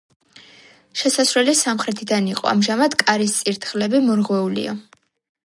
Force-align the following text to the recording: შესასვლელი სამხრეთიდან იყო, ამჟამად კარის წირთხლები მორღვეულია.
შესასვლელი 1.01 1.53
სამხრეთიდან 1.59 2.31
იყო, 2.31 2.47
ამჟამად 2.53 2.97
კარის 3.03 3.37
წირთხლები 3.43 4.03
მორღვეულია. 4.09 4.77